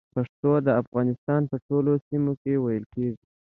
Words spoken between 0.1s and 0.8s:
پښتو د